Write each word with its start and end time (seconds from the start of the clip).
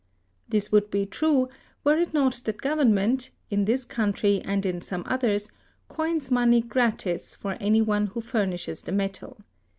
This 0.49 0.71
would 0.71 0.89
be 0.89 1.05
true, 1.05 1.47
were 1.83 1.99
it 1.99 2.11
not 2.11 2.33
that 2.45 2.57
Government, 2.57 3.29
in 3.51 3.65
this 3.65 3.85
country 3.85 4.41
and 4.43 4.65
in 4.65 4.81
some 4.81 5.03
others, 5.05 5.47
coins 5.89 6.31
money 6.31 6.59
gratis 6.61 7.35
for 7.35 7.55
any 7.61 7.83
one 7.83 8.07
who 8.07 8.19
furnishes 8.21 8.81
the 8.81 8.91
metal. 8.93 9.43